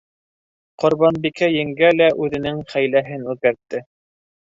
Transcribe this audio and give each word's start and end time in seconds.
Ҡорбанбикә 0.83 1.49
еңгә 1.55 1.91
лә 1.97 2.07
үҙенең 2.23 2.63
хәйләһен 2.73 3.29
үҙгәртте. 3.35 3.83